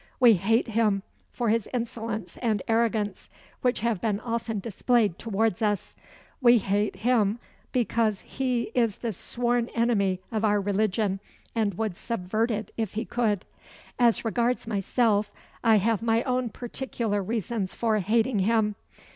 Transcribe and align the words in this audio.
We 0.19 0.33
hate 0.33 0.69
him 0.69 1.03
for 1.31 1.49
his 1.49 1.69
insolence 1.71 2.35
and 2.37 2.63
arrogance, 2.67 3.29
which 3.61 3.81
have 3.81 4.01
been 4.01 4.19
often 4.21 4.57
displayed 4.57 5.19
towards 5.19 5.61
us; 5.61 5.93
We 6.41 6.57
hate 6.57 6.95
him 6.95 7.37
because 7.71 8.21
he 8.21 8.71
is 8.73 8.95
the 8.95 9.13
sworn 9.13 9.69
enemy 9.75 10.19
of 10.31 10.43
our 10.43 10.59
religion, 10.59 11.19
and 11.53 11.75
would 11.75 11.95
subvert 11.95 12.49
it 12.49 12.71
if 12.77 12.95
he 12.95 13.05
could. 13.05 13.45
As 13.99 14.25
regards 14.25 14.65
myself, 14.65 15.31
I 15.63 15.75
have 15.75 16.01
my 16.01 16.23
own 16.23 16.49
particular 16.49 17.21
reasons 17.21 17.75
for 17.75 17.99
hating 17.99 18.39
him. 18.39 18.73